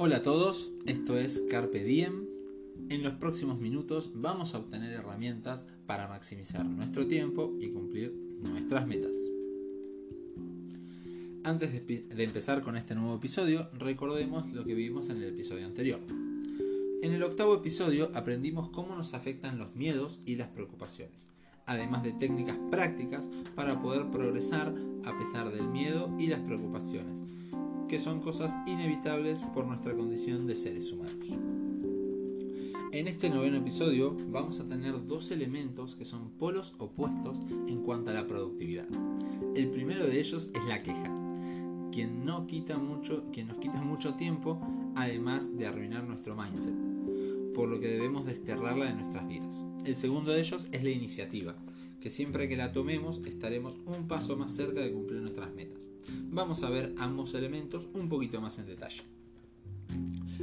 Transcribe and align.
Hola 0.00 0.18
a 0.18 0.22
todos, 0.22 0.70
esto 0.86 1.18
es 1.18 1.42
Carpe 1.50 1.82
Diem. 1.82 2.24
En 2.88 3.02
los 3.02 3.14
próximos 3.14 3.58
minutos 3.58 4.12
vamos 4.14 4.54
a 4.54 4.58
obtener 4.58 4.92
herramientas 4.92 5.66
para 5.88 6.06
maximizar 6.06 6.64
nuestro 6.64 7.08
tiempo 7.08 7.52
y 7.60 7.70
cumplir 7.70 8.14
nuestras 8.40 8.86
metas. 8.86 9.16
Antes 11.42 11.84
de, 11.84 12.22
empezar 12.22 12.62
con 12.62 12.76
este 12.76 12.94
nuevo 12.94 13.16
episodio, 13.16 13.70
recordemos 13.76 14.52
lo 14.52 14.64
que 14.64 14.76
vimos 14.76 15.10
en 15.10 15.16
el 15.16 15.30
episodio 15.30 15.66
anterior. 15.66 15.98
En 17.02 17.12
el 17.12 17.22
octavo 17.24 17.56
episodio 17.56 18.12
aprendimos 18.14 18.68
cómo 18.68 18.94
nos 18.94 19.14
afectan 19.14 19.58
los 19.58 19.74
miedos 19.74 20.20
y 20.24 20.36
las 20.36 20.46
preocupaciones, 20.46 21.26
además 21.66 22.04
de 22.04 22.12
técnicas 22.12 22.56
prácticas 22.70 23.28
para 23.56 23.82
poder 23.82 24.12
progresar 24.12 24.72
a 25.04 25.18
pesar 25.18 25.50
del 25.50 25.66
miedo 25.66 26.14
y 26.20 26.28
las 26.28 26.38
preocupaciones, 26.38 27.24
que 27.88 28.00
son 28.00 28.20
cosas 28.20 28.54
inevitables 28.66 29.40
por 29.54 29.66
nuestra 29.66 29.94
condición 29.94 30.46
de 30.46 30.54
seres 30.54 30.92
humanos. 30.92 31.38
En 32.92 33.08
este 33.08 33.30
noveno 33.30 33.56
episodio 33.56 34.14
vamos 34.28 34.60
a 34.60 34.68
tener 34.68 35.06
dos 35.06 35.30
elementos 35.30 35.96
que 35.96 36.04
son 36.04 36.30
polos 36.32 36.74
opuestos 36.78 37.38
en 37.66 37.82
cuanto 37.82 38.10
a 38.10 38.14
la 38.14 38.26
productividad. 38.26 38.86
El 39.54 39.70
primero 39.70 40.06
de 40.06 40.20
ellos 40.20 40.50
es 40.54 40.64
la 40.66 40.82
queja, 40.82 41.10
quien, 41.90 42.26
no 42.26 42.46
quita 42.46 42.76
mucho, 42.76 43.24
quien 43.32 43.48
nos 43.48 43.56
quita 43.56 43.80
mucho 43.80 44.14
tiempo 44.14 44.60
además 44.94 45.56
de 45.56 45.66
arruinar 45.66 46.04
nuestro 46.04 46.36
mindset, 46.36 46.74
por 47.54 47.70
lo 47.70 47.80
que 47.80 47.88
debemos 47.88 48.26
desterrarla 48.26 48.84
de 48.84 48.94
nuestras 48.96 49.26
vidas. 49.26 49.64
El 49.86 49.96
segundo 49.96 50.32
de 50.32 50.40
ellos 50.40 50.68
es 50.72 50.84
la 50.84 50.90
iniciativa, 50.90 51.56
que 52.00 52.10
siempre 52.10 52.50
que 52.50 52.56
la 52.58 52.72
tomemos 52.72 53.24
estaremos 53.24 53.76
un 53.86 54.06
paso 54.08 54.36
más 54.36 54.52
cerca 54.52 54.82
de 54.82 54.92
cumplir 54.92 55.22
nuestras 55.22 55.54
metas. 55.54 55.90
Vamos 56.38 56.62
a 56.62 56.70
ver 56.70 56.94
ambos 56.98 57.34
elementos 57.34 57.88
un 57.94 58.08
poquito 58.08 58.40
más 58.40 58.60
en 58.60 58.66
detalle. 58.66 59.02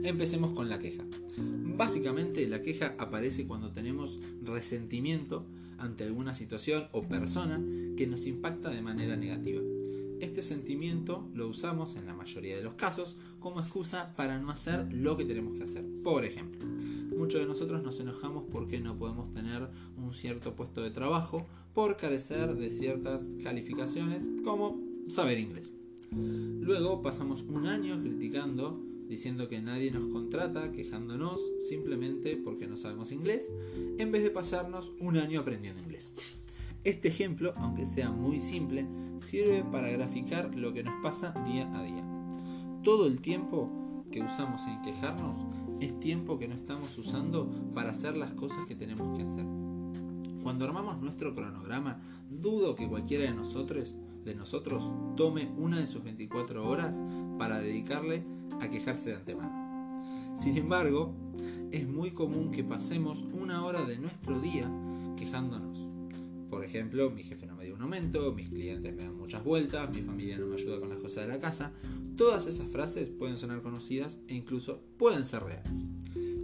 Empecemos 0.03 0.51
con 0.51 0.67
la 0.67 0.77
queja. 0.77 1.05
Básicamente 1.37 2.45
la 2.49 2.61
queja 2.61 2.95
aparece 2.97 3.47
cuando 3.47 3.71
tenemos 3.71 4.19
resentimiento 4.43 5.45
ante 5.77 6.03
alguna 6.03 6.35
situación 6.35 6.89
o 6.91 7.03
persona 7.03 7.63
que 7.95 8.07
nos 8.07 8.27
impacta 8.27 8.71
de 8.71 8.81
manera 8.81 9.15
negativa. 9.15 9.61
Este 10.19 10.41
sentimiento 10.41 11.29
lo 11.33 11.47
usamos 11.47 11.95
en 11.95 12.07
la 12.07 12.13
mayoría 12.13 12.57
de 12.57 12.63
los 12.63 12.73
casos 12.73 13.15
como 13.39 13.61
excusa 13.61 14.13
para 14.17 14.37
no 14.37 14.51
hacer 14.51 14.91
lo 14.91 15.15
que 15.15 15.23
tenemos 15.23 15.57
que 15.57 15.63
hacer. 15.63 15.85
Por 16.03 16.25
ejemplo, 16.25 16.67
muchos 17.15 17.39
de 17.39 17.47
nosotros 17.47 17.81
nos 17.81 18.01
enojamos 18.01 18.43
porque 18.51 18.81
no 18.81 18.97
podemos 18.97 19.31
tener 19.31 19.69
un 19.95 20.13
cierto 20.13 20.57
puesto 20.57 20.81
de 20.81 20.91
trabajo 20.91 21.47
por 21.73 21.95
carecer 21.95 22.53
de 22.57 22.69
ciertas 22.69 23.29
calificaciones 23.41 24.25
como 24.43 24.77
saber 25.07 25.39
inglés. 25.39 25.71
Luego 26.15 27.01
pasamos 27.01 27.43
un 27.43 27.67
año 27.67 28.01
criticando 28.01 28.81
diciendo 29.07 29.47
que 29.47 29.61
nadie 29.61 29.91
nos 29.91 30.07
contrata, 30.07 30.71
quejándonos 30.71 31.39
simplemente 31.67 32.37
porque 32.37 32.67
no 32.67 32.77
sabemos 32.77 33.11
inglés, 33.11 33.51
en 33.97 34.11
vez 34.11 34.23
de 34.23 34.31
pasarnos 34.31 34.91
un 34.99 35.17
año 35.17 35.41
aprendiendo 35.41 35.81
inglés. 35.81 36.11
Este 36.83 37.07
ejemplo, 37.07 37.53
aunque 37.57 37.85
sea 37.85 38.11
muy 38.11 38.39
simple, 38.39 38.85
sirve 39.17 39.63
para 39.71 39.89
graficar 39.89 40.55
lo 40.55 40.73
que 40.73 40.83
nos 40.83 40.93
pasa 41.01 41.33
día 41.45 41.71
a 41.75 41.83
día. 41.83 42.03
Todo 42.83 43.07
el 43.07 43.21
tiempo 43.21 43.69
que 44.11 44.21
usamos 44.21 44.61
en 44.67 44.81
quejarnos 44.83 45.35
es 45.79 45.99
tiempo 45.99 46.37
que 46.37 46.47
no 46.47 46.55
estamos 46.55 46.97
usando 46.97 47.49
para 47.73 47.91
hacer 47.91 48.15
las 48.15 48.31
cosas 48.31 48.65
que 48.67 48.75
tenemos 48.75 49.17
que 49.17 49.23
hacer. 49.23 49.45
Cuando 50.43 50.65
armamos 50.65 51.01
nuestro 51.01 51.33
cronograma, 51.33 51.99
dudo 52.29 52.75
que 52.75 52.87
cualquiera 52.87 53.23
de 53.23 53.33
nosotros, 53.33 53.95
de 54.25 54.35
nosotros 54.35 54.91
tome 55.15 55.49
una 55.57 55.79
de 55.79 55.87
sus 55.87 56.03
24 56.03 56.67
horas 56.67 56.95
para 57.37 57.59
dedicarle 57.59 58.23
a 58.59 58.69
quejarse 58.69 59.11
de 59.11 59.15
antemano. 59.17 60.35
Sin 60.35 60.57
embargo, 60.57 61.13
es 61.71 61.87
muy 61.87 62.11
común 62.11 62.51
que 62.51 62.63
pasemos 62.63 63.23
una 63.33 63.63
hora 63.63 63.85
de 63.85 63.97
nuestro 63.99 64.39
día 64.39 64.69
quejándonos. 65.15 65.79
Por 66.49 66.63
ejemplo, 66.63 67.09
mi 67.09 67.23
jefe 67.23 67.45
no 67.45 67.55
me 67.55 67.65
dio 67.65 67.75
un 67.75 67.81
aumento, 67.81 68.31
mis 68.33 68.49
clientes 68.49 68.93
me 68.95 69.03
dan 69.03 69.15
muchas 69.15 69.43
vueltas, 69.43 69.89
mi 69.95 70.01
familia 70.01 70.37
no 70.37 70.47
me 70.47 70.55
ayuda 70.55 70.79
con 70.79 70.89
las 70.89 70.99
cosas 70.99 71.25
de 71.25 71.33
la 71.33 71.39
casa. 71.39 71.71
Todas 72.15 72.47
esas 72.47 72.67
frases 72.69 73.09
pueden 73.09 73.37
sonar 73.37 73.61
conocidas 73.61 74.19
e 74.27 74.35
incluso 74.35 74.81
pueden 74.97 75.25
ser 75.25 75.43
reales. 75.43 75.83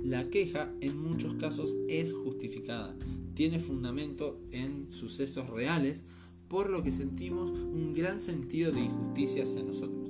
La 0.03 0.30
queja 0.30 0.72
en 0.81 1.02
muchos 1.02 1.36
casos 1.36 1.75
es 1.88 2.14
justificada, 2.14 2.96
tiene 3.36 3.59
fundamento 3.59 4.40
en 4.52 4.91
sucesos 4.91 5.50
reales, 5.50 6.03
por 6.51 6.69
lo 6.69 6.84
que 6.84 6.91
sentimos 6.91 7.50
un 7.50 7.94
gran 7.94 8.19
sentido 8.19 8.73
de 8.73 8.81
injusticia 8.81 9.44
hacia 9.44 9.63
nosotros. 9.63 10.09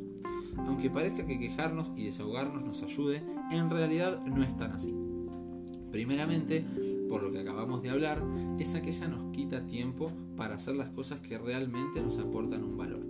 Aunque 0.57 0.90
parezca 0.90 1.28
que 1.28 1.40
quejarnos 1.40 1.91
y 1.96 2.06
desahogarnos 2.06 2.63
nos 2.63 2.81
ayude, 2.81 3.22
en 3.52 3.69
realidad 3.69 4.25
no 4.25 4.44
es 4.44 4.57
tan 4.57 4.72
así. 4.72 4.91
Primeramente, 5.91 6.66
por 7.07 7.22
lo 7.22 7.31
que 7.31 7.40
acabamos 7.40 7.84
de 7.84 7.91
hablar, 7.91 8.24
esa 8.57 8.81
queja 8.81 9.07
nos 9.07 9.31
quita 9.31 9.68
tiempo 9.68 10.12
para 10.35 10.56
hacer 10.56 10.75
las 10.75 10.90
cosas 10.90 11.19
que 11.19 11.38
realmente 11.38 12.01
nos 12.01 12.18
aportan 12.18 12.63
un 12.63 12.75
valor. 12.75 13.06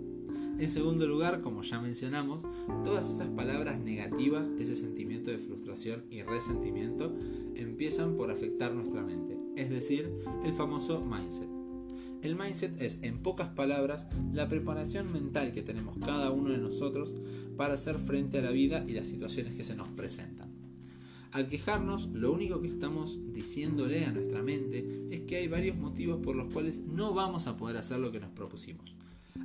En 0.58 0.68
segundo 0.68 1.06
lugar, 1.06 1.40
como 1.40 1.62
ya 1.62 1.80
mencionamos, 1.80 2.42
todas 2.84 3.08
esas 3.08 3.28
palabras 3.28 3.80
negativas, 3.80 4.52
ese 4.58 4.76
sentimiento 4.76 5.30
de 5.30 5.38
frustración 5.38 6.04
y 6.10 6.20
resentimiento, 6.22 7.16
empiezan 7.54 8.14
por 8.14 8.30
afectar 8.30 8.74
nuestra 8.74 9.02
mente, 9.02 9.38
es 9.56 9.70
decir, 9.70 10.12
el 10.44 10.52
famoso 10.52 11.00
mindset. 11.00 11.61
El 12.22 12.36
mindset 12.36 12.80
es, 12.80 12.98
en 13.02 13.18
pocas 13.18 13.48
palabras, 13.48 14.06
la 14.32 14.48
preparación 14.48 15.12
mental 15.12 15.50
que 15.50 15.62
tenemos 15.62 15.98
cada 15.98 16.30
uno 16.30 16.50
de 16.50 16.58
nosotros 16.58 17.10
para 17.56 17.74
hacer 17.74 17.98
frente 17.98 18.38
a 18.38 18.42
la 18.42 18.52
vida 18.52 18.84
y 18.86 18.92
las 18.92 19.08
situaciones 19.08 19.56
que 19.56 19.64
se 19.64 19.74
nos 19.74 19.88
presentan. 19.88 20.48
Al 21.32 21.48
quejarnos, 21.48 22.10
lo 22.10 22.32
único 22.32 22.62
que 22.62 22.68
estamos 22.68 23.18
diciéndole 23.32 24.04
a 24.04 24.12
nuestra 24.12 24.40
mente 24.40 25.08
es 25.10 25.22
que 25.22 25.36
hay 25.36 25.48
varios 25.48 25.76
motivos 25.76 26.20
por 26.22 26.36
los 26.36 26.52
cuales 26.52 26.80
no 26.80 27.12
vamos 27.12 27.48
a 27.48 27.56
poder 27.56 27.76
hacer 27.76 27.98
lo 27.98 28.12
que 28.12 28.20
nos 28.20 28.30
propusimos. 28.30 28.94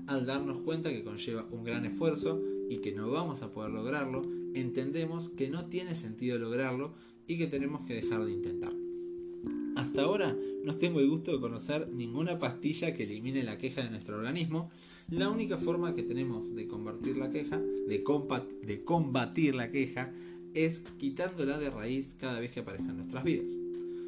Al 0.06 0.28
darnos 0.28 0.60
cuenta 0.60 0.92
que 0.92 1.04
conlleva 1.04 1.48
un 1.50 1.64
gran 1.64 1.84
esfuerzo 1.86 2.40
y 2.70 2.78
que 2.78 2.92
no 2.92 3.10
vamos 3.10 3.42
a 3.42 3.54
poder 3.54 3.72
lograrlo, 3.72 4.22
entendemos 4.54 5.30
que 5.30 5.50
no 5.50 5.66
tiene 5.66 5.96
sentido 5.96 6.38
lograrlo 6.38 6.94
y 7.26 7.40
que 7.40 7.48
tenemos 7.48 7.88
que 7.88 7.96
dejar 7.96 8.24
de 8.24 8.34
intentar. 8.34 8.87
Hasta 9.78 10.02
ahora 10.02 10.36
no 10.64 10.76
tengo 10.76 11.00
el 11.00 11.08
gusto 11.08 11.32
de 11.32 11.40
conocer 11.40 11.88
ninguna 11.90 12.40
pastilla 12.40 12.96
que 12.96 13.04
elimine 13.04 13.44
la 13.44 13.60
queja 13.60 13.84
de 13.84 13.92
nuestro 13.92 14.18
organismo. 14.18 14.72
La 15.12 15.30
única 15.30 15.56
forma 15.58 15.94
que 15.94 16.02
tenemos 16.02 16.54
de 16.56 16.68
combatir 16.68 17.16
la 17.16 17.30
queja, 17.30 17.60
de 17.60 18.84
combatir 18.84 19.54
la 19.54 19.70
queja, 19.70 20.12
es 20.56 20.80
quitándola 20.98 21.60
de 21.60 21.70
raíz 21.70 22.16
cada 22.20 22.40
vez 22.40 22.52
que 22.52 22.62
aparezca 22.62 22.90
en 22.90 22.98
nuestras 22.98 23.24
vidas, 23.24 23.52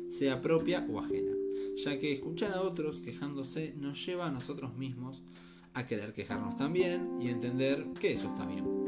sea 0.09 0.41
propia 0.41 0.87
o 0.89 0.99
ajena, 0.99 1.33
ya 1.77 1.99
que 1.99 2.13
escuchar 2.13 2.53
a 2.53 2.63
otros 2.63 2.97
quejándose 2.97 3.75
nos 3.79 4.03
lleva 4.03 4.25
a 4.25 4.31
nosotros 4.31 4.75
mismos 4.75 5.21
a 5.75 5.85
querer 5.85 6.13
quejarnos 6.13 6.57
también 6.57 7.21
y 7.21 7.29
entender 7.29 7.85
que 7.99 8.13
eso 8.13 8.29
está 8.29 8.47
bien. 8.47 8.78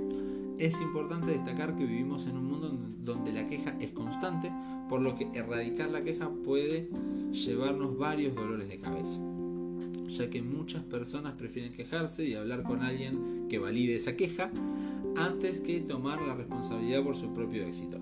Es 0.61 0.79
importante 0.79 1.31
destacar 1.31 1.75
que 1.75 1.85
vivimos 1.85 2.27
en 2.27 2.37
un 2.37 2.45
mundo 2.45 2.77
donde 3.03 3.33
la 3.33 3.47
queja 3.47 3.75
es 3.79 3.89
constante, 3.93 4.51
por 4.89 5.01
lo 5.01 5.15
que 5.15 5.27
erradicar 5.33 5.89
la 5.89 6.03
queja 6.03 6.29
puede 6.45 6.87
llevarnos 7.31 7.97
varios 7.97 8.35
dolores 8.35 8.69
de 8.69 8.77
cabeza, 8.77 9.19
ya 10.07 10.29
que 10.29 10.43
muchas 10.43 10.83
personas 10.83 11.33
prefieren 11.33 11.73
quejarse 11.73 12.25
y 12.25 12.35
hablar 12.35 12.61
con 12.61 12.83
alguien 12.83 13.47
que 13.49 13.57
valide 13.57 13.95
esa 13.95 14.15
queja 14.15 14.51
antes 15.15 15.61
que 15.61 15.81
tomar 15.81 16.21
la 16.21 16.35
responsabilidad 16.35 17.03
por 17.03 17.15
su 17.15 17.33
propio 17.33 17.65
éxito. 17.65 17.97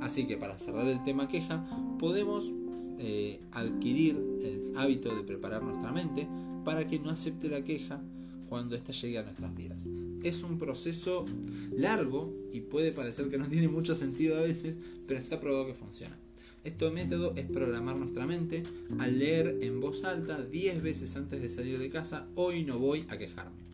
Así 0.00 0.26
que 0.26 0.38
para 0.38 0.58
cerrar 0.58 0.88
el 0.88 1.02
tema 1.02 1.28
queja, 1.28 1.62
podemos 1.98 2.50
eh, 2.98 3.38
adquirir 3.52 4.16
el 4.42 4.78
hábito 4.78 5.14
de 5.14 5.24
preparar 5.24 5.62
nuestra 5.62 5.92
mente 5.92 6.26
para 6.64 6.88
que 6.88 7.00
no 7.00 7.10
acepte 7.10 7.48
la 7.48 7.62
queja 7.62 8.00
cuando 8.48 8.76
ésta 8.76 8.92
llegue 8.92 9.18
a 9.18 9.24
nuestras 9.24 9.54
vidas. 9.54 9.86
Es 10.22 10.42
un 10.42 10.58
proceso 10.58 11.24
largo 11.72 12.34
y 12.52 12.60
puede 12.60 12.92
parecer 12.92 13.28
que 13.28 13.38
no 13.38 13.48
tiene 13.48 13.68
mucho 13.68 13.94
sentido 13.94 14.36
a 14.36 14.42
veces, 14.42 14.76
pero 15.06 15.20
está 15.20 15.40
probado 15.40 15.66
que 15.66 15.74
funciona. 15.74 16.16
Este 16.64 16.90
método 16.90 17.34
es 17.36 17.46
programar 17.46 17.96
nuestra 17.96 18.26
mente 18.26 18.62
al 18.98 19.18
leer 19.18 19.58
en 19.62 19.80
voz 19.80 20.04
alta 20.04 20.42
10 20.42 20.82
veces 20.82 21.16
antes 21.16 21.40
de 21.40 21.48
salir 21.48 21.78
de 21.78 21.88
casa, 21.88 22.26
hoy 22.34 22.64
no 22.64 22.78
voy 22.78 23.06
a 23.08 23.16
quejarme. 23.16 23.68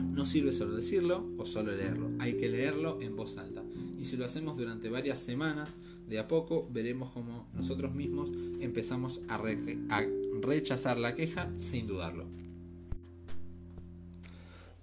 No 0.00 0.24
sirve 0.24 0.52
solo 0.52 0.74
decirlo 0.74 1.28
o 1.36 1.44
solo 1.44 1.76
leerlo, 1.76 2.10
hay 2.18 2.34
que 2.34 2.48
leerlo 2.48 3.00
en 3.02 3.14
voz 3.14 3.36
alta. 3.36 3.62
Y 4.00 4.04
si 4.04 4.16
lo 4.16 4.24
hacemos 4.24 4.56
durante 4.56 4.88
varias 4.88 5.20
semanas, 5.20 5.76
de 6.08 6.18
a 6.18 6.28
poco 6.28 6.68
veremos 6.72 7.10
cómo 7.10 7.46
nosotros 7.54 7.94
mismos 7.94 8.30
empezamos 8.60 9.20
a, 9.28 9.36
a 9.36 10.06
rechazar 10.40 10.98
la 10.98 11.14
queja 11.14 11.50
sin 11.58 11.86
dudarlo. 11.86 12.26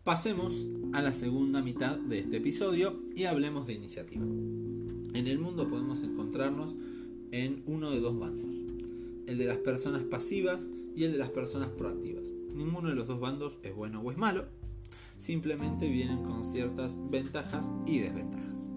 Pasemos 0.04 0.54
a 0.94 1.02
la 1.02 1.12
segunda 1.12 1.62
mitad 1.62 1.98
de 1.98 2.20
este 2.20 2.38
episodio 2.38 3.00
y 3.16 3.26
hablemos 3.26 3.68
de 3.68 3.74
iniciativa. 3.74 4.24
En 4.24 5.28
el 5.28 5.40
mundo 5.40 5.70
podemos 5.70 6.04
encontrarnos 6.04 6.74
en 7.32 7.64
uno 7.66 7.92
de 7.92 8.00
dos 8.00 8.18
bandos, 8.18 8.56
el 9.28 9.38
de 9.38 9.46
las 9.46 9.58
personas 9.58 10.04
pasivas 10.04 10.70
y 10.96 11.04
el 11.04 11.12
de 11.12 11.18
las 11.18 11.30
personas 11.30 11.70
proactivas. 11.70 12.32
Ninguno 12.56 12.88
de 12.90 12.96
los 12.96 13.08
dos 13.08 13.20
bandos 13.20 13.58
es 13.62 13.76
bueno 13.76 14.00
o 14.00 14.10
es 14.10 14.18
malo, 14.18 14.46
simplemente 15.18 15.90
vienen 15.90 16.24
con 16.24 16.46
ciertas 16.46 16.98
ventajas 17.12 17.70
y 17.86 18.00
desventajas. 18.00 18.70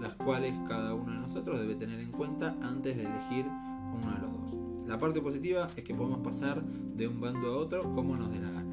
las 0.00 0.14
cuales 0.14 0.54
cada 0.66 0.94
uno 0.94 1.12
de 1.12 1.18
nosotros 1.18 1.60
debe 1.60 1.74
tener 1.74 2.00
en 2.00 2.10
cuenta 2.10 2.56
antes 2.62 2.96
de 2.96 3.02
elegir 3.02 3.44
uno 3.44 4.14
de 4.14 4.20
los 4.22 4.32
dos. 4.32 4.88
La 4.88 4.98
parte 4.98 5.20
positiva 5.20 5.66
es 5.76 5.84
que 5.84 5.94
podemos 5.94 6.20
pasar 6.20 6.64
de 6.64 7.06
un 7.06 7.20
bando 7.20 7.48
a 7.48 7.56
otro 7.58 7.82
como 7.94 8.16
nos 8.16 8.32
dé 8.32 8.40
la 8.40 8.50
gana. 8.50 8.69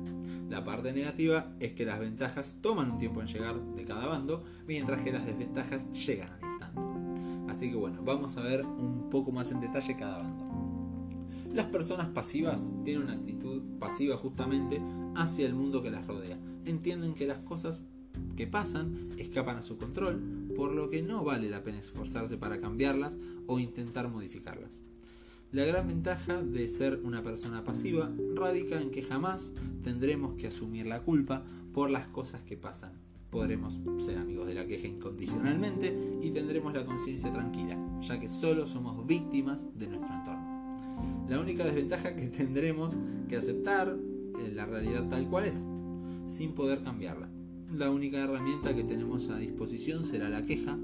La 0.50 0.64
parte 0.64 0.94
negativa 0.94 1.54
es 1.60 1.74
que 1.74 1.86
las 1.86 2.00
ventajas 2.00 2.56
toman 2.62 2.92
un 2.92 2.98
tiempo 2.98 3.22
en 3.22 3.28
llegar 3.28 3.60
de 3.60 3.84
cada 3.84 4.08
bando, 4.08 4.44
mientras 4.66 5.02
que 5.04 5.12
las 5.12 5.26
desventajas 5.26 5.92
llegan 5.92 6.30
al 6.32 6.50
instante. 6.50 7.52
Así 7.52 7.70
que 7.70 7.76
bueno, 7.76 8.02
vamos 8.04 8.38
a 8.38 8.42
ver 8.42 8.66
un 8.66 9.10
poco 9.10 9.32
más 9.32 9.52
en 9.52 9.60
detalle 9.60 9.98
cada 9.98 10.20
bando. 10.20 10.46
Las 11.54 11.66
personas 11.66 12.08
pasivas 12.10 12.70
tienen 12.86 13.04
una 13.04 13.14
actitud 13.14 13.62
pasiva 13.80 14.16
justamente 14.16 14.82
hacia 15.16 15.46
el 15.46 15.54
mundo 15.54 15.82
que 15.82 15.92
las 15.92 16.06
rodea. 16.06 16.38
Entienden 16.66 17.14
que 17.14 17.28
las 17.28 17.40
cosas 17.40 17.82
que 18.36 18.48
pasan 18.48 19.10
escapan 19.18 19.58
a 19.58 19.62
su 19.62 19.78
control, 19.78 20.54
por 20.56 20.72
lo 20.72 20.90
que 20.90 21.02
no 21.02 21.24
vale 21.24 21.50
la 21.50 21.64
pena 21.64 21.80
esforzarse 21.80 22.38
para 22.38 22.62
cambiarlas 22.62 23.18
o 23.48 23.60
intentar 23.60 24.10
modificarlas. 24.10 24.84
La 25.52 25.66
gran 25.66 25.88
ventaja 25.88 26.42
de 26.42 26.68
ser 26.68 27.00
una 27.04 27.24
persona 27.24 27.64
pasiva 27.64 28.12
radica 28.36 28.82
en 28.82 28.92
que 28.92 29.02
jamás 29.02 29.52
tendremos 29.84 30.36
que 30.36 30.48
asumir 30.48 30.86
la 30.86 31.02
culpa 31.02 31.44
por 31.74 31.90
las 31.90 32.08
cosas 32.08 32.42
que 32.42 32.58
pasan. 32.58 32.94
Podremos 33.30 33.80
ser 33.98 34.18
amigos 34.18 34.48
de 34.48 34.56
la 34.56 34.66
queja 34.66 34.88
incondicionalmente 34.88 36.20
y 36.22 36.32
tendremos 36.32 36.74
la 36.74 36.86
conciencia 36.86 37.32
tranquila, 37.32 37.78
ya 38.02 38.20
que 38.20 38.30
solo 38.30 38.66
somos 38.66 39.06
víctimas 39.08 39.66
de 39.78 39.88
nuestro 39.88 40.14
entorno. 40.14 41.28
La 41.30 41.40
única 41.40 41.66
desventaja 41.66 42.16
que 42.16 42.28
tendremos 42.28 42.96
que 43.30 43.38
aceptar 43.38 43.98
es 44.46 44.54
la 44.54 44.66
realidad 44.66 45.08
tal 45.10 45.28
cual 45.30 45.46
es, 45.46 45.64
sin 46.28 46.54
poder 46.54 46.84
cambiarla 46.84 47.30
la 47.76 47.92
única 47.92 48.20
herramienta 48.20 48.74
que 48.74 48.84
tenemos 48.84 49.30
a 49.30 49.38
disposición 49.38 50.06
será 50.06 50.30
la 50.30 50.44
queja, 50.44 50.78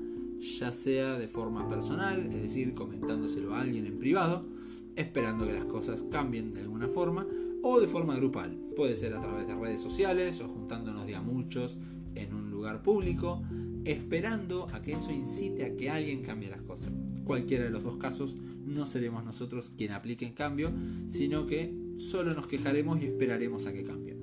ya 0.60 0.74
sea 0.74 1.18
de 1.18 1.28
forma 1.28 1.68
personal, 1.68 2.28
es 2.28 2.42
decir, 2.42 2.74
comentándoselo 2.74 3.54
a 3.54 3.62
alguien 3.62 3.86
en 3.86 4.00
privado, 4.00 4.46
esperando 4.96 5.46
que 5.46 5.54
las 5.54 5.66
cosas 5.66 6.04
cambien 6.12 6.52
de 6.52 6.62
alguna 6.62 6.88
forma, 6.88 7.28
o 7.64 7.80
de 7.80 7.88
forma 7.88 8.16
grupal. 8.16 8.58
Puede 8.76 8.96
ser 8.96 9.14
a 9.14 9.22
través 9.22 9.48
de 9.48 9.56
redes 9.56 9.82
sociales 9.82 10.42
o 10.42 10.48
juntándonos 10.48 11.08
de 11.08 11.16
a 11.16 11.22
muchos 11.22 11.78
en 12.14 12.34
un 12.34 12.52
lugar 12.52 12.84
público, 12.84 13.42
esperando 13.86 14.68
a 14.74 14.82
que 14.82 14.92
eso 14.94 15.12
incite 15.12 15.66
a 15.66 15.76
que 15.76 15.90
alguien 15.90 16.22
cambie 16.22 16.50
las 16.50 16.62
cosas. 16.62 16.92
Cualquiera 17.24 17.64
de 17.64 17.70
los 17.70 17.84
dos 17.84 17.96
casos 17.96 18.36
no 18.66 18.86
seremos 18.86 19.24
nosotros 19.24 19.72
quien 19.78 19.92
aplique 19.92 20.26
el 20.26 20.34
cambio, 20.34 20.72
sino 21.08 21.48
que 21.48 21.74
solo 21.98 22.34
nos 22.34 22.48
quejaremos 22.48 23.02
y 23.02 23.06
esperaremos 23.06 23.66
a 23.66 23.74
que 23.74 23.84
cambien. 23.84 24.18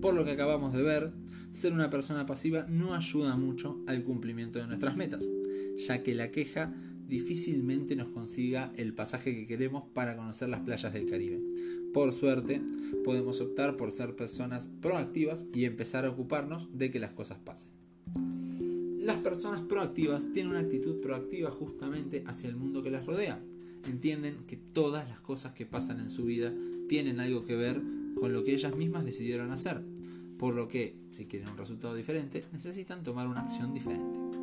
Por 0.00 0.14
lo 0.14 0.24
que 0.24 0.32
acabamos 0.32 0.72
de 0.72 0.82
ver, 0.82 1.12
ser 1.52 1.72
una 1.72 1.90
persona 1.90 2.26
pasiva 2.26 2.66
no 2.68 2.94
ayuda 2.94 3.36
mucho 3.36 3.80
al 3.86 4.02
cumplimiento 4.02 4.58
de 4.58 4.66
nuestras 4.66 4.96
metas, 4.96 5.28
ya 5.78 6.02
que 6.02 6.14
la 6.14 6.30
queja 6.30 6.74
difícilmente 7.08 7.96
nos 7.96 8.08
consiga 8.08 8.72
el 8.76 8.94
pasaje 8.94 9.34
que 9.34 9.46
queremos 9.46 9.84
para 9.92 10.16
conocer 10.16 10.48
las 10.48 10.60
playas 10.60 10.92
del 10.92 11.06
Caribe. 11.06 11.40
Por 11.92 12.12
suerte, 12.12 12.60
podemos 13.04 13.40
optar 13.40 13.76
por 13.76 13.92
ser 13.92 14.16
personas 14.16 14.68
proactivas 14.80 15.46
y 15.54 15.64
empezar 15.64 16.04
a 16.04 16.10
ocuparnos 16.10 16.68
de 16.76 16.90
que 16.90 17.00
las 17.00 17.12
cosas 17.12 17.38
pasen. 17.38 17.70
Las 18.98 19.18
personas 19.18 19.62
proactivas 19.62 20.30
tienen 20.32 20.50
una 20.50 20.60
actitud 20.60 21.00
proactiva 21.00 21.50
justamente 21.50 22.24
hacia 22.26 22.50
el 22.50 22.56
mundo 22.56 22.82
que 22.82 22.90
las 22.90 23.06
rodea. 23.06 23.40
Entienden 23.88 24.38
que 24.46 24.56
todas 24.56 25.08
las 25.08 25.20
cosas 25.20 25.52
que 25.52 25.64
pasan 25.64 26.00
en 26.00 26.10
su 26.10 26.24
vida 26.24 26.52
tienen 26.88 27.20
algo 27.20 27.44
que 27.44 27.54
ver 27.54 27.80
con 28.18 28.32
lo 28.32 28.42
que 28.42 28.54
ellas 28.54 28.74
mismas 28.74 29.04
decidieron 29.04 29.52
hacer 29.52 29.82
por 30.38 30.54
lo 30.54 30.68
que, 30.68 30.96
si 31.10 31.26
quieren 31.26 31.48
un 31.48 31.56
resultado 31.56 31.94
diferente, 31.94 32.44
necesitan 32.52 33.02
tomar 33.02 33.26
una 33.26 33.40
acción 33.40 33.72
diferente. 33.72 34.35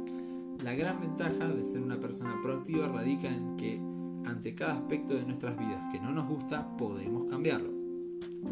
La 0.63 0.74
gran 0.75 1.01
ventaja 1.01 1.50
de 1.50 1.62
ser 1.62 1.81
una 1.81 2.00
persona 2.00 2.39
proactiva 2.42 2.88
radica 2.88 3.27
en 3.27 3.57
que 3.57 3.81
ante 4.25 4.56
cada 4.56 4.75
aspecto 4.75 5.13
de 5.13 5.25
nuestras 5.25 5.57
vidas 5.57 5.83
que 5.92 6.00
no 6.00 6.13
nos 6.13 6.25
gusta, 6.25 6.77
podemos 6.77 7.30
cambiarlo. 7.30 7.69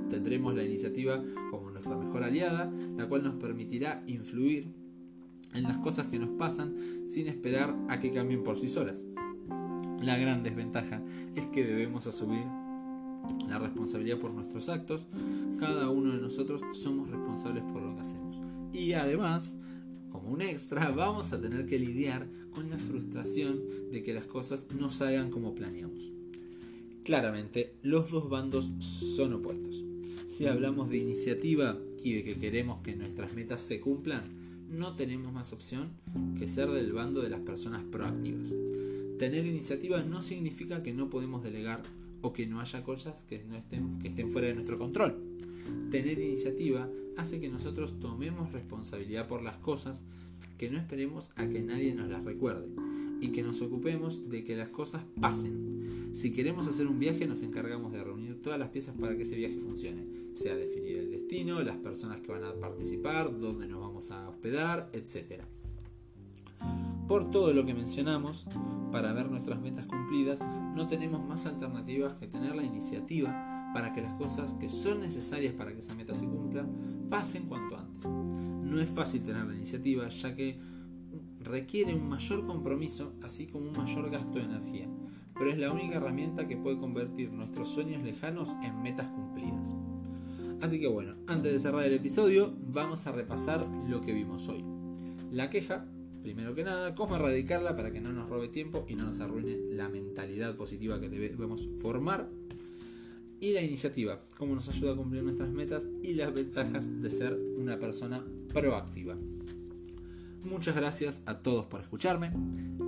Tendremos 0.10 0.54
la 0.54 0.64
iniciativa 0.64 1.24
como 1.50 1.72
nuestra 1.72 1.96
mejor 1.96 2.24
aliada, 2.24 2.70
la 2.98 3.08
cual 3.08 3.24
nos 3.24 3.36
permitirá 3.36 4.04
influir 4.08 4.74
en 5.54 5.64
las 5.64 5.78
cosas 5.78 6.08
que 6.08 6.20
nos 6.20 6.32
pasan 6.32 6.76
sin 7.10 7.30
esperar 7.30 7.74
a 7.88 8.02
que 8.02 8.12
cambien 8.12 8.44
por 8.44 8.60
sí 8.60 8.68
solas. 8.68 9.06
La 10.02 10.18
gran 10.18 10.44
desventaja 10.44 11.02
es 11.36 11.46
que 11.48 11.64
debemos 11.64 12.08
asumir 12.08 12.44
la 13.48 13.58
responsabilidad 13.58 14.18
por 14.18 14.34
nuestros 14.34 14.68
actos, 14.68 15.08
cada 15.62 15.90
uno 15.90 16.12
de 16.12 16.22
nosotros 16.22 16.62
somos 16.74 17.10
responsables 17.10 17.64
por 17.72 17.82
lo 17.82 17.96
que 17.96 18.02
hacemos. 18.02 18.42
Y 18.74 18.94
además, 18.94 19.56
como 20.12 20.30
un 20.30 20.42
extra, 20.42 20.92
vamos 20.92 21.34
a 21.34 21.42
tener 21.42 21.66
que 21.66 21.80
lidiar 21.80 22.28
con 22.52 22.70
la 22.70 22.78
frustración 22.78 23.92
de 23.92 24.04
que 24.04 24.14
las 24.14 24.26
cosas 24.26 24.68
no 24.78 24.92
salgan 24.92 25.32
como 25.32 25.56
planeamos. 25.56 26.12
Claramente, 27.04 27.74
los 27.82 28.12
dos 28.12 28.30
bandos 28.30 28.72
son 28.80 29.34
opuestos. 29.34 29.84
Si 30.28 30.46
hablamos 30.46 30.90
de 30.90 30.98
iniciativa 30.98 31.80
y 32.04 32.14
de 32.14 32.24
que 32.24 32.38
queremos 32.38 32.82
que 32.84 32.96
nuestras 32.96 33.34
metas 33.34 33.62
se 33.62 33.80
cumplan, 33.80 34.24
no 34.70 34.96
tenemos 34.96 35.34
más 35.34 35.52
opción 35.52 35.90
que 36.38 36.48
ser 36.48 36.70
del 36.70 36.94
bando 36.94 37.22
de 37.22 37.30
las 37.30 37.42
personas 37.42 37.84
proactivas. 37.84 38.54
Tener 39.18 39.46
iniciativa 39.46 40.02
no 40.04 40.22
significa 40.22 40.84
que 40.84 40.94
no 40.94 41.10
podemos 41.10 41.44
delegar 41.44 41.82
o 42.22 42.34
que 42.34 42.48
no 42.48 42.60
haya 42.60 42.84
cosas 42.84 43.24
que, 43.24 43.44
no 43.44 43.56
estén, 43.56 44.00
que 44.00 44.10
estén 44.10 44.32
fuera 44.32 44.48
de 44.48 44.56
nuestro 44.56 44.78
control. 44.78 45.16
Tener 45.90 46.20
iniciativa 46.20 46.90
hace 47.18 47.40
que 47.40 47.50
nosotros 47.50 48.00
tomemos 48.00 48.52
responsabilidad 48.52 49.28
por 49.28 49.42
las 49.42 49.58
cosas, 49.58 50.02
que 50.58 50.70
no 50.70 50.78
esperemos 50.78 51.32
a 51.36 51.48
que 51.48 51.62
nadie 51.62 51.94
nos 51.94 52.10
las 52.10 52.24
recuerde 52.24 52.68
y 53.22 53.30
que 53.30 53.44
nos 53.44 53.62
ocupemos 53.62 54.30
de 54.30 54.44
que 54.44 54.56
las 54.56 54.70
cosas 54.70 55.04
pasen. 55.20 56.12
Si 56.14 56.32
queremos 56.32 56.68
hacer 56.68 56.88
un 56.88 57.00
viaje 57.00 57.28
nos 57.28 57.42
encargamos 57.42 57.94
de 57.94 58.04
reunir 58.04 58.42
todas 58.42 58.60
las 58.60 58.70
piezas 58.70 58.96
para 59.00 59.16
que 59.16 59.24
ese 59.24 59.36
viaje 59.36 59.58
funcione, 59.60 60.06
sea 60.34 60.56
definir 60.56 60.98
el 60.98 61.12
destino, 61.12 61.62
las 61.62 61.78
personas 61.78 62.20
que 62.22 62.32
van 62.32 62.44
a 62.44 62.54
participar, 62.54 63.40
dónde 63.40 63.68
nos 63.68 63.80
vamos 63.80 64.12
a 64.12 64.28
hospedar, 64.30 64.90
etc. 64.94 65.44
Por 67.12 67.30
todo 67.30 67.52
lo 67.52 67.66
que 67.66 67.74
mencionamos, 67.74 68.46
para 68.90 69.12
ver 69.12 69.30
nuestras 69.30 69.60
metas 69.60 69.86
cumplidas, 69.86 70.40
no 70.74 70.88
tenemos 70.88 71.22
más 71.22 71.46
alternativas 71.46 72.14
que 72.14 72.26
tener 72.26 72.56
la 72.56 72.64
iniciativa 72.64 73.70
para 73.74 73.92
que 73.92 74.02
las 74.02 74.14
cosas 74.14 74.54
que 74.54 74.70
son 74.70 75.02
necesarias 75.02 75.54
para 75.54 75.74
que 75.74 75.80
esa 75.80 75.94
meta 75.94 76.14
se 76.14 76.26
cumpla 76.26 76.66
pasen 77.10 77.48
cuanto 77.48 77.78
antes. 77.78 78.06
No 78.06 78.80
es 78.80 78.90
fácil 78.90 79.26
tener 79.26 79.46
la 79.46 79.54
iniciativa 79.54 80.08
ya 80.08 80.34
que 80.34 80.58
requiere 81.42 81.94
un 81.94 82.08
mayor 82.08 82.46
compromiso 82.46 83.12
así 83.22 83.46
como 83.46 83.68
un 83.72 83.78
mayor 83.78 84.10
gasto 84.10 84.40
de 84.40 84.46
energía, 84.46 84.88
pero 85.34 85.52
es 85.52 85.58
la 85.58 85.70
única 85.70 85.98
herramienta 85.98 86.48
que 86.48 86.56
puede 86.56 86.78
convertir 86.78 87.34
nuestros 87.34 87.68
sueños 87.68 88.02
lejanos 88.04 88.48
en 88.64 88.82
metas 88.82 89.10
cumplidas. 89.10 89.76
Así 90.62 90.80
que 90.80 90.88
bueno, 90.88 91.16
antes 91.28 91.52
de 91.52 91.60
cerrar 91.60 91.84
el 91.84 91.94
episodio, 91.94 92.56
vamos 92.72 93.06
a 93.06 93.12
repasar 93.12 93.68
lo 93.86 94.00
que 94.00 94.14
vimos 94.14 94.48
hoy. 94.48 94.64
La 95.30 95.50
queja 95.50 95.86
primero 96.22 96.54
que 96.56 96.64
nada, 96.64 96.96
cómo 96.96 97.16
erradicarla 97.16 97.76
para 97.76 97.92
que 97.92 98.02
no 98.02 98.12
nos 98.12 98.30
robe 98.30 98.48
tiempo 98.48 98.86
y 98.88 98.96
no 98.96 99.06
nos 99.06 99.20
arruine 99.20 99.58
la 99.72 99.90
mentalidad 99.90 100.56
positiva 100.56 101.00
que 101.00 101.10
debemos 101.10 101.68
formar. 101.78 102.30
Y 103.40 103.54
la 103.54 103.62
iniciativa, 103.62 104.24
cómo 104.38 104.54
nos 104.54 104.70
ayuda 104.70 104.94
a 104.94 104.96
cumplir 104.96 105.24
nuestras 105.24 105.50
metas 105.50 105.88
y 106.04 106.14
las 106.14 106.34
ventajas 106.34 107.02
de 107.02 107.10
ser 107.10 107.40
una 107.58 107.80
persona 107.80 108.24
proactiva. 108.54 109.18
Muchas 110.44 110.76
gracias 110.76 111.22
a 111.26 111.40
todos 111.40 111.66
por 111.66 111.82
escucharme. 111.82 112.32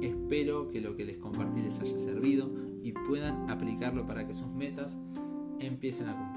Espero 0.02 0.68
que 0.68 0.82
lo 0.82 0.96
que 0.96 1.06
les 1.06 1.18
compartí 1.18 1.62
les 1.62 1.80
haya 1.80 1.98
servido 1.98 2.52
y 2.84 2.92
puedan 2.92 3.50
aplicarlo 3.50 4.06
para 4.06 4.28
que 4.28 4.34
sus 4.34 4.48
metas 4.48 4.98
empiecen 5.60 6.08
a 6.10 6.18
cumplirse. 6.18 6.33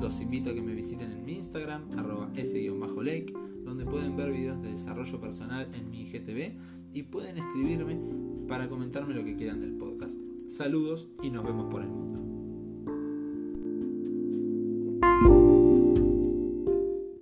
Los 0.00 0.20
invito 0.20 0.50
a 0.50 0.54
que 0.54 0.62
me 0.62 0.74
visiten 0.74 1.10
en 1.10 1.24
mi 1.24 1.34
Instagram, 1.34 1.88
arroba 1.96 2.30
s-lake 2.34 3.34
donde 3.64 3.84
pueden 3.84 4.16
ver 4.16 4.32
videos 4.32 4.62
de 4.62 4.70
desarrollo 4.70 5.20
personal 5.20 5.68
en 5.74 5.90
mi 5.90 6.02
IGTV 6.02 6.54
y 6.94 7.02
pueden 7.02 7.38
escribirme 7.38 7.98
para 8.48 8.68
comentarme 8.68 9.14
lo 9.14 9.24
que 9.24 9.36
quieran 9.36 9.60
del 9.60 9.74
podcast. 9.74 10.16
Saludos 10.46 11.08
y 11.22 11.30
nos 11.30 11.44
vemos 11.44 11.70
por 11.70 11.82
el 11.82 11.88
mundo. 11.88 12.27